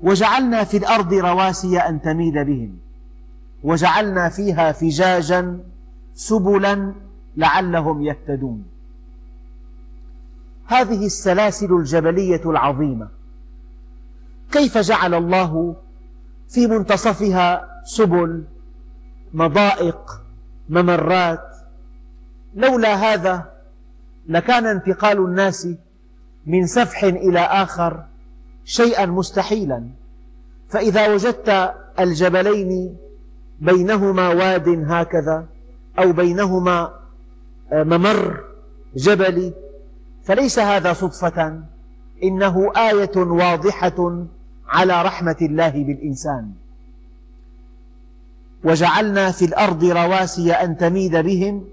[0.00, 2.78] وجعلنا في الأرض رواسي أن تميد بهم.
[3.64, 5.58] وجعلنا فيها فجاجا
[6.14, 6.94] سبلا
[7.36, 8.64] لعلهم يهتدون.
[10.66, 13.08] هذه السلاسل الجبلية العظيمة.
[14.52, 15.76] كيف جعل الله
[16.48, 18.44] في منتصفها سبل
[19.32, 20.22] مضائق
[20.68, 21.56] ممرات؟
[22.54, 23.49] لولا هذا
[24.30, 25.68] لكان انتقال الناس
[26.46, 28.04] من سفح إلى آخر
[28.64, 29.88] شيئا مستحيلا.
[30.68, 32.96] فإذا وجدت الجبلين
[33.60, 35.46] بينهما واد هكذا
[35.98, 36.92] أو بينهما
[37.72, 38.40] ممر
[38.96, 39.52] جبلي
[40.24, 41.60] فليس هذا صدفة.
[42.22, 44.26] إنه آية واضحة
[44.68, 46.52] على رحمة الله بالإنسان.
[48.64, 51.64] وجعلنا في الأرض رواسي أن تميد بهم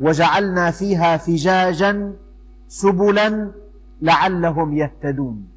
[0.00, 2.12] وجعلنا فيها فجاجا
[2.68, 3.50] سبلا
[4.02, 5.48] لعلهم يهتدون.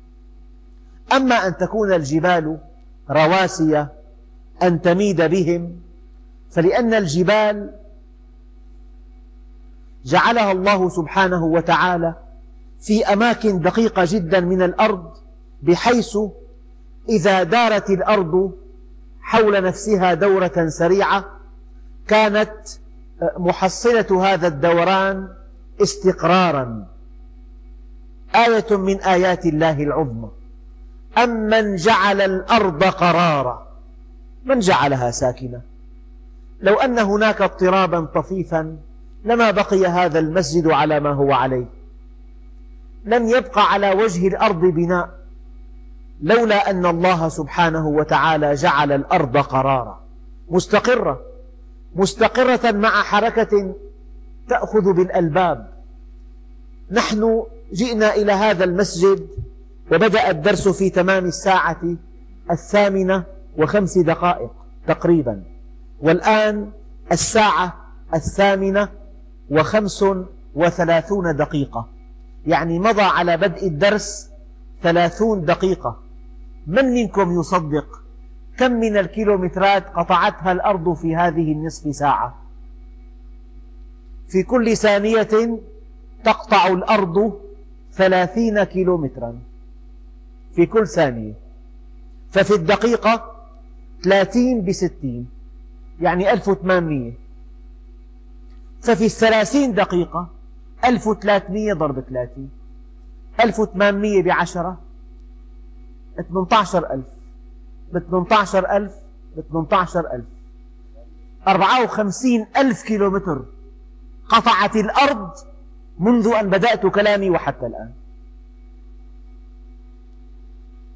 [1.14, 2.58] أما أن تكون الجبال
[3.10, 3.88] رواسي
[4.64, 5.82] أن تميد بهم
[6.52, 7.74] فلأن الجبال
[10.06, 12.16] جعلها الله سبحانه وتعالى
[12.80, 15.14] في أماكن دقيقة جدا من الأرض
[15.64, 16.18] بحيث
[17.10, 18.52] إذا دارت الأرض
[19.22, 21.26] حول نفسها دورة سريعة
[22.08, 22.52] كانت
[23.22, 25.28] محصلة هذا الدوران
[25.82, 26.86] استقرارا.
[28.36, 30.30] آية من آيات الله العظمى.
[31.18, 33.68] أمن جعل الأرض قرارا.
[34.46, 35.62] من جعلها ساكنة؟
[36.62, 38.78] لو أن هناك اضطرابا طفيفا
[39.26, 41.66] لما بقي هذا المسجد على ما هو عليه.
[43.06, 45.10] لم يبقى على وجه الأرض بناء.
[46.22, 50.00] لولا أن الله سبحانه وتعالى جعل الأرض قرارا.
[50.50, 51.29] مستقرة.
[51.96, 53.76] مستقرة مع حركة
[54.50, 55.70] تأخذ بالألباب.
[56.92, 59.28] نحن جئنا إلى هذا المسجد
[59.92, 61.82] وبدأ الدرس في تمام الساعة
[62.52, 63.24] الثامنة
[63.58, 64.52] وخمس دقائق
[64.88, 65.44] تقريبا.
[66.02, 66.72] والآن
[67.12, 67.76] الساعة
[68.14, 68.90] الثامنة
[69.50, 70.06] وخمس
[70.56, 71.88] وثلاثون دقيقة.
[72.48, 74.30] يعني مضى على بدء الدرس
[74.84, 76.00] ثلاثون دقيقة.
[76.68, 78.02] من منكم يصدق
[78.60, 82.36] كم من الكيلومترات قطعتها الأرض في هذه النصف ساعة؟
[84.28, 85.60] في كل ثانية
[86.24, 87.42] تقطع الأرض
[87.94, 89.40] ثلاثين كيلومترا
[90.56, 91.34] في كل ثانية.
[92.32, 93.36] ففي الدقيقة
[94.04, 95.30] 30 بستين
[96.02, 97.14] يعني 1800
[98.82, 100.30] ففي الثلاثين دقيقة
[100.86, 102.50] 1300 ضرب 30
[103.40, 104.78] 1800 بعشرة
[106.30, 107.19] 18000
[107.94, 108.92] ب 18000
[109.38, 110.24] ب 18000
[111.48, 113.46] 54 ألف كيلومتر
[114.30, 115.32] قطعت الأرض
[116.00, 117.92] منذ أن بدأت كلامي وحتى الآن.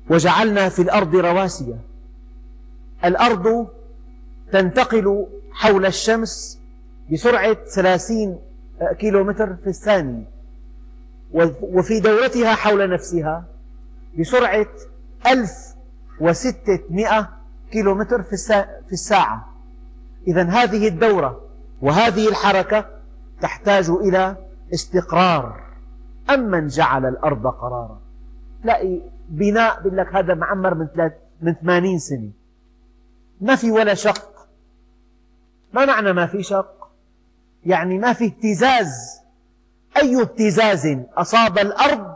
[0.09, 1.75] وجعلنا في الأرض رواسي.
[3.05, 3.67] الأرض
[4.51, 6.59] تنتقل حول الشمس
[7.11, 8.39] بسرعة 30
[8.99, 10.23] كيلومتر في الثانية
[11.61, 13.45] وفي دورتها حول نفسها
[14.19, 14.67] بسرعة
[16.21, 17.29] 1600
[17.71, 19.53] كيلومتر في الساعة.
[20.27, 21.41] إذا هذه الدورة
[21.81, 22.85] وهذه الحركة
[23.41, 24.35] تحتاج إلى
[24.73, 25.63] استقرار.
[26.29, 28.01] أمن جعل الأرض قرارا.
[28.63, 30.87] تلاقي بناء بيقول لك هذا معمر من
[31.41, 32.31] من 80 سنة.
[33.41, 34.47] ما في ولا شق.
[35.73, 36.89] ما معنى ما في شق؟
[37.65, 39.21] يعني ما في اهتزاز.
[39.97, 42.12] أي اهتزاز أصاب الأرض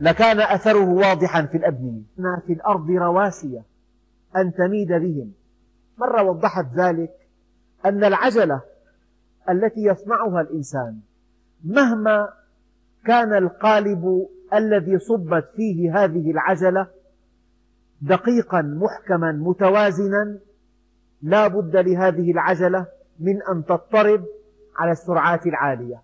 [0.00, 2.02] لكان أثره واضحا في الأبنية.
[2.46, 3.62] في الأرض رواسي
[4.36, 5.32] أن تميد بهم.
[5.98, 7.12] مرة وضحت ذلك
[7.86, 8.60] أن العجلة
[9.50, 10.98] التي يصنعها الإنسان
[11.64, 12.28] مهما
[13.04, 16.86] كان القالب الذي صبت فيه هذه العجلة
[18.02, 20.38] دقيقا محكما متوازنا
[21.22, 22.86] لا بد لهذه العجلة
[23.20, 24.24] من أن تضطرب
[24.76, 26.02] على السرعات العالية.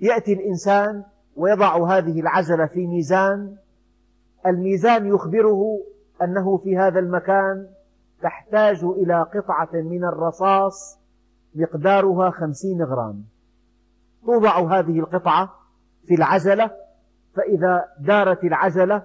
[0.00, 1.04] يأتي الإنسان
[1.36, 3.56] ويضع هذه العجلة في ميزان
[4.46, 5.80] الميزان يخبره
[6.22, 7.68] أنه في هذا المكان
[8.22, 11.00] تحتاج إلى قطعة من الرصاص
[11.54, 13.24] مقدارها خمسين غرام.
[14.26, 15.54] توضع هذه القطعة
[16.06, 16.70] في العجلة
[17.34, 19.02] فإذا دارت العجلة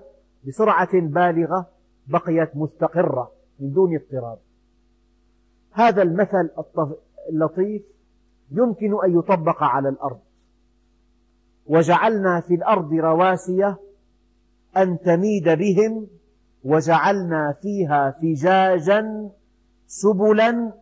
[0.48, 1.68] بسرعة بالغة
[2.08, 4.38] بقيت مستقرة من دون اضطراب.
[5.72, 6.50] هذا المثل
[7.30, 7.82] اللطيف
[8.52, 10.20] يمكن أن يطبق على الأرض.
[11.66, 13.76] وجعلنا في الأرض رواسي
[14.78, 16.08] أن تميد بهم
[16.64, 19.32] وجعلنا فيها فجاجا
[19.88, 20.74] سبلا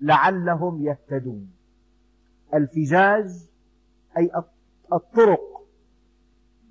[0.00, 1.50] لعلهم يهتدون.
[2.54, 3.30] الفجاج
[4.18, 4.30] أي
[4.92, 5.66] الطرق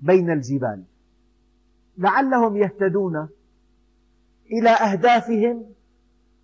[0.00, 0.84] بين الجبال.
[1.98, 3.28] لعلهم يهتدون
[4.52, 5.66] إلى أهدافهم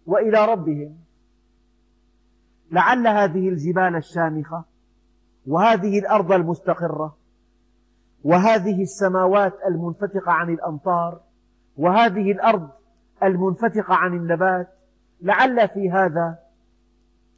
[0.06, 0.96] وإلى ربهم.
[2.72, 4.69] لعل هذه الجبال الشامخة
[5.46, 7.16] وهذه الأرض المستقرة
[8.24, 11.20] وهذه السماوات المنفتقة عن الأمطار
[11.76, 12.68] وهذه الأرض
[13.22, 14.68] المنفتقة عن النبات
[15.22, 16.38] لعل في هذا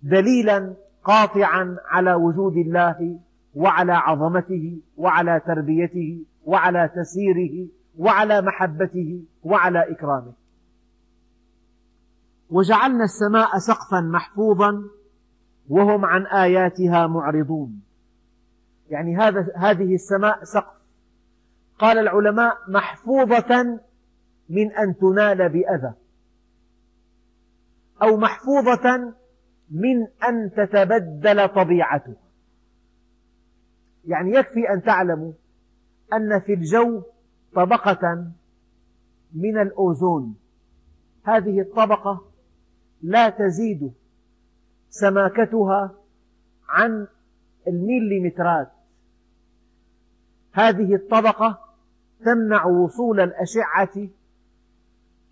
[0.02, 3.20] دليلا قاطعا على وجود الله
[3.54, 10.32] وعلى عظمته وعلى تربيته وعلى تسييره وعلى محبته وعلى إكرامه.
[12.50, 14.82] وجعلنا السماء سقفا محفوظا
[15.68, 17.82] وهم عن آياتها معرضون.
[18.92, 20.83] يعني هذا هذه السماء سقف.
[21.78, 23.81] قال العلماء محفوظة
[24.48, 25.94] من أن تنال بأذى.
[28.02, 29.14] أو محفوظة
[29.70, 32.16] من أن تتبدل طبيعتها.
[34.05, 35.33] يعني يكفي أن تعلموا
[36.12, 37.02] أن في الجو
[37.55, 38.33] طبقة
[39.35, 40.37] من الأوزون.
[41.24, 42.24] هذه الطبقة
[43.02, 43.92] لا تزيد
[44.88, 45.94] سماكتها
[46.68, 47.07] عن
[47.68, 48.81] الميليمترات.
[50.52, 51.58] هذه الطبقة
[52.24, 54.08] تمنع وصول الأشعة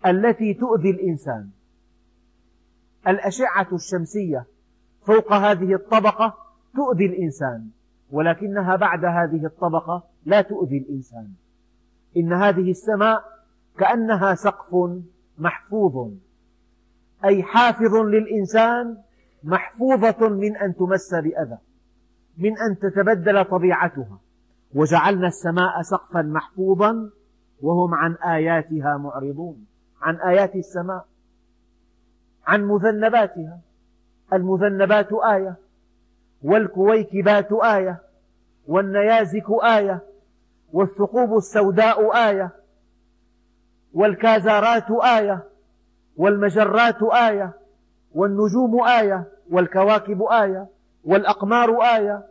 [0.05, 1.49] التي تؤذي الإنسان.
[3.07, 4.45] الأشعة الشمسية
[5.05, 6.37] فوق هذه الطبقة
[6.75, 7.69] تؤذي الإنسان
[8.11, 11.29] ولكنها بعد هذه الطبقة لا تؤذي الإنسان.
[12.17, 13.23] إن هذه السماء
[13.77, 15.01] كأنها سقف
[15.37, 16.11] محفوظ
[17.25, 18.97] أي حافظ للإنسان
[19.43, 21.57] محفوظة من أن تمس بأذى
[22.37, 24.19] من أن تتبدل طبيعتها.
[24.75, 27.09] وجعلنا السماء سقفا محفوظا
[27.61, 29.65] وهم عن آياتها معرضون.
[30.01, 31.05] عن آيات السماء.
[32.47, 33.59] عن مذنباتها.
[34.33, 35.55] المذنبات آية.
[36.43, 38.01] والكويكبات آية.
[38.67, 39.99] والنيازك آية.
[40.73, 42.49] والثقوب السوداء آية.
[43.93, 45.43] والكازارات آية.
[46.17, 47.53] والمجرات آية.
[48.15, 49.31] والنجوم آية.
[49.51, 50.67] والكواكب آية.
[51.03, 52.27] والأقمار آية.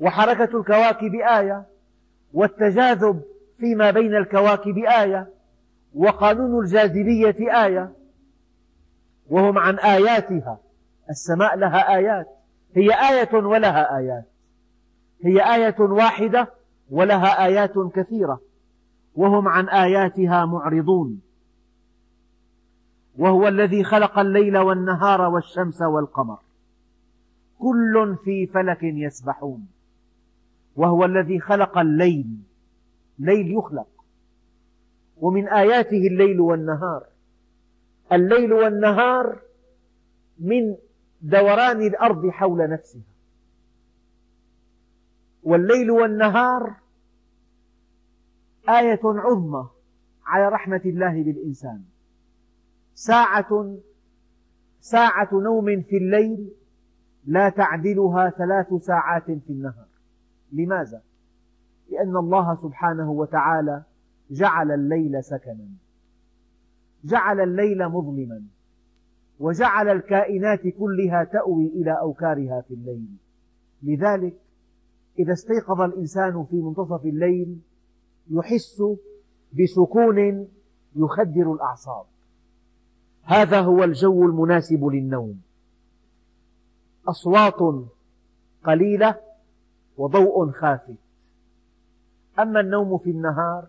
[0.00, 1.66] وحركة الكواكب آية
[2.32, 3.22] والتجاذب
[3.58, 5.28] فيما بين الكواكب آية
[5.94, 7.92] وقانون الجاذبية آية
[9.30, 10.60] وهم عن آياتها.
[11.10, 12.26] السماء لها آيات
[12.74, 14.24] هي آية ولها آيات.
[15.24, 16.48] هي آية واحدة
[16.90, 18.40] ولها آيات كثيرة
[19.14, 21.20] وهم عن آياتها معرضون.
[23.18, 26.38] وهو الذي خلق الليل والنهار والشمس والقمر.
[27.58, 29.77] كل في فلك يسبحون.
[30.78, 32.26] وهو الذي خلق الليل.
[33.18, 33.88] ليل يخلق.
[35.16, 37.06] ومن آياته الليل والنهار.
[38.12, 39.40] الليل والنهار
[40.38, 40.76] من
[41.22, 43.02] دوران الأرض حول نفسها.
[45.42, 46.76] والليل والنهار
[48.68, 49.68] آية عظمى
[50.26, 51.82] على رحمة الله بالإنسان.
[52.94, 53.78] ساعة
[54.80, 56.50] ساعة نوم في الليل
[57.26, 59.97] لا تعدلها ثلاث ساعات في النهار.
[60.52, 61.02] لماذا؟
[61.90, 63.82] لأن الله سبحانه وتعالى
[64.30, 65.68] جعل الليل سكنا.
[67.04, 68.42] جعل الليل مظلما.
[69.40, 73.08] وجعل الكائنات كلها تأوي إلى أوكارها في الليل.
[73.82, 74.36] لذلك
[75.18, 77.60] إذا استيقظ الإنسان في منتصف الليل
[78.30, 78.82] يحس
[79.52, 80.48] بسكون
[80.96, 82.06] يخدر الأعصاب.
[83.22, 85.40] هذا هو الجو المناسب للنوم.
[87.08, 87.84] أصوات
[88.64, 89.27] قليلة
[89.98, 90.96] وضوء خافت
[92.38, 93.68] أما النوم في النهار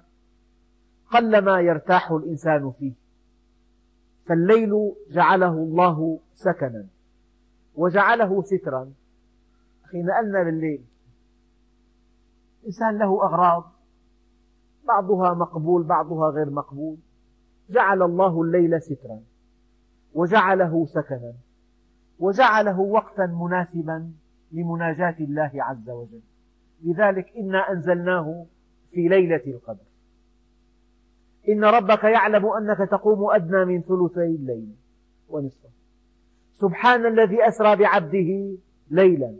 [1.11, 2.93] قلما يرتاح الإنسان فيه.
[4.25, 6.85] فالليل جعله الله سكنا
[7.75, 8.91] وجعله سترا.
[9.85, 10.85] أخي نقلنا بالليل؟
[12.65, 13.71] إنسان له أغراض
[14.87, 16.97] بعضها مقبول بعضها غير مقبول.
[17.69, 19.19] جعل الله الليل سترا
[20.13, 21.33] وجعله سكنا
[22.19, 24.11] وجعله وقتا مناسبا.
[24.51, 26.21] لمناجاة الله عز وجل.
[26.83, 28.45] لذلك إنا أنزلناه
[28.91, 29.89] في ليلة القدر.
[31.49, 34.75] إن ربك يعلم أنك تقوم أدنى من ثلثي الليل
[35.29, 35.69] ونصفه
[36.53, 38.57] سبحان الذي أسرى بعبده
[38.91, 39.35] ليلا.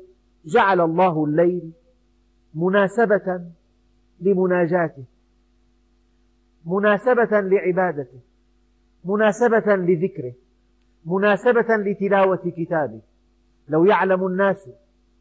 [0.45, 1.71] جعل الله الليل
[2.53, 3.41] مناسبة
[4.21, 5.03] لمناجاته.
[6.65, 8.19] مناسبة لعبادته.
[9.05, 10.33] مناسبة لذكره.
[11.05, 13.01] مناسبة لتلاوة كتابه.
[13.69, 14.69] لو يعلم الناس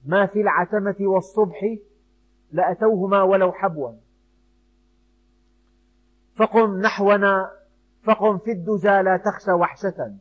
[0.09, 1.77] ما في العتمة والصبح
[2.53, 3.93] لأتوهما ولو حبوا.
[6.35, 7.51] فقم نحونا
[8.03, 10.15] فقم في الدجى لا تخشى وحشة.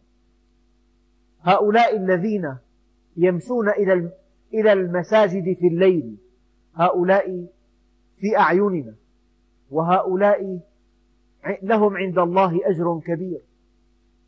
[1.42, 2.58] هؤلاء الذين
[3.18, 3.70] يمشون
[4.54, 6.18] إلى المساجد في الليل
[6.76, 7.48] هؤلاء
[8.18, 8.96] في أعيننا.
[9.72, 10.60] وهؤلاء
[11.64, 13.42] لهم عند الله أجر كبير.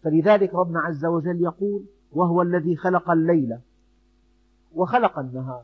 [0.04, 3.58] فلذلك ربنا عز وجل يقول وهو الذي خلق الليل
[4.76, 5.64] وخلق النهار.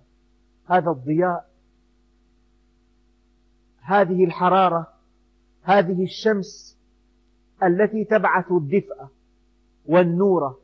[0.66, 1.50] هذا الضياء
[3.82, 4.94] هذه الحرارة
[5.62, 6.78] هذه الشمس
[7.64, 9.08] التي تبعث الدفء
[9.86, 10.60] والنور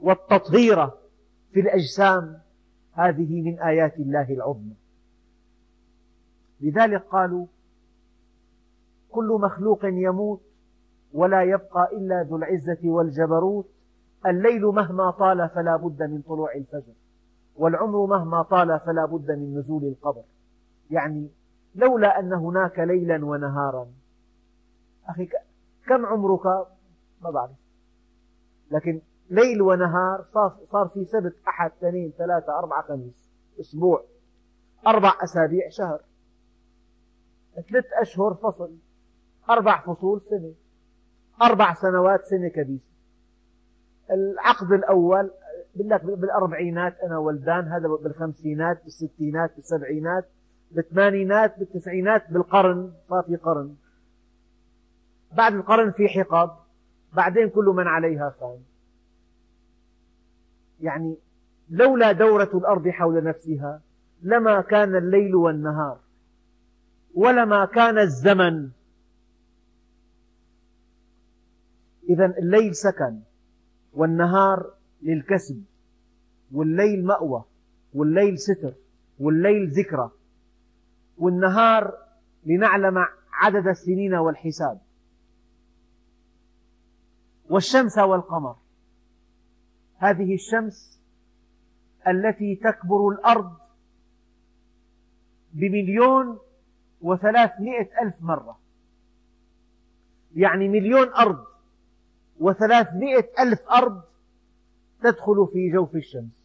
[0.00, 0.86] والتطهير
[1.52, 2.38] في الأجسام
[2.92, 4.74] هذه من آيات الله العظمى.
[6.60, 7.46] لذلك قالوا
[9.10, 10.42] كل مخلوق يموت
[11.12, 13.70] ولا يبقى إلا ذو العزة والجبروت
[14.26, 16.92] الليل مهما طال فلا بد من طلوع الفجر.
[17.56, 20.22] والعمر مهما طال فلا بد من نزول القبر.
[20.90, 21.30] يعني
[21.74, 23.88] لولا أن هناك ليلا ونهارا.
[25.06, 25.28] أخي
[25.86, 26.46] كم عمرك؟
[27.22, 27.56] ما بعرف.
[28.70, 29.00] لكن
[29.30, 30.24] ليل ونهار
[30.72, 33.30] صار في سبت أحد اثنين ثلاثة أربعة خميس
[33.60, 34.04] أسبوع
[34.86, 36.00] أربع أسابيع شهر.
[37.70, 38.76] ثلاث أشهر فصل
[39.50, 40.54] أربع فصول سنة
[41.42, 42.92] أربع سنوات سنة كبيسة
[44.10, 45.30] العقد الأول
[45.76, 50.28] لك بالأربعينات أنا ولدان هذا بالخمسينات بالستينات بالسبعينات
[50.70, 53.76] بالثمانينات بالتسعينات بالقرن صار في قرن.
[55.32, 56.50] بعد القرن في حقب
[57.12, 58.58] بعدين كل من عليها فان
[60.80, 61.16] يعني
[61.70, 63.80] لولا دورة الأرض حول نفسها
[64.22, 65.98] لما كان الليل والنهار
[67.14, 68.70] ولما كان الزمن.
[72.08, 73.20] إذا الليل سكن
[73.92, 75.64] والنهار للكسب
[76.52, 77.44] والليل مأوى
[77.94, 78.74] والليل ستر
[79.18, 80.10] والليل ذكرى
[81.18, 81.98] والنهار
[82.46, 84.80] لنعلم عدد السنين والحساب
[87.48, 88.56] والشمس والقمر.
[89.96, 91.00] هذه الشمس
[92.08, 93.56] التي تكبر الأرض
[95.52, 96.38] بمليون
[97.00, 98.58] وثلاثمائة ألف مرة.
[100.34, 101.44] يعني مليون أرض
[102.40, 104.02] وثلاثمائة ألف أرض
[105.02, 106.42] تدخل في جوف الشمس.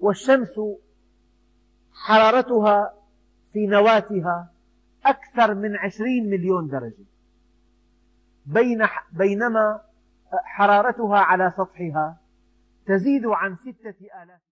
[0.00, 0.60] والشمس
[1.92, 2.94] حرارتها
[3.52, 4.52] في نواتها
[5.04, 7.04] أكثر من عشرين مليون درجة.
[8.46, 9.80] بين بينما
[10.44, 12.20] حرارتها على سطحها
[12.86, 14.40] تزيد عن ستة آلاف